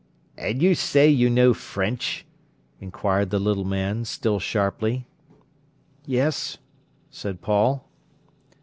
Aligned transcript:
"And 0.35 0.63
you 0.63 0.73
say 0.73 1.07
you 1.07 1.29
know 1.29 1.53
French?" 1.53 2.25
inquired 2.79 3.29
the 3.29 3.37
little 3.37 3.65
man, 3.65 4.03
still 4.03 4.39
sharply. 4.39 5.05
"Yes," 6.07 6.57
said 7.11 7.39
Paul. 7.43 7.87